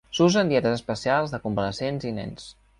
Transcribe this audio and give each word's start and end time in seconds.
S'usa 0.19 0.39
en 0.45 0.47
dietes 0.53 0.77
especials 0.79 1.37
de 1.37 1.43
convalescents 1.45 2.11
i 2.13 2.17
nens. 2.21 2.53